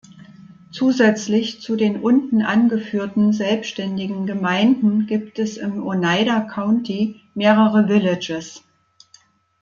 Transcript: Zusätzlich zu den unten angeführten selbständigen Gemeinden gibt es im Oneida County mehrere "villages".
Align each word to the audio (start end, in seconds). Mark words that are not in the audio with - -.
Zusätzlich 0.71 1.61
zu 1.61 1.75
den 1.75 2.01
unten 2.01 2.41
angeführten 2.41 3.33
selbständigen 3.33 4.25
Gemeinden 4.25 5.05
gibt 5.05 5.37
es 5.37 5.57
im 5.57 5.83
Oneida 5.85 6.39
County 6.39 7.21
mehrere 7.35 7.85
"villages". 7.87 8.63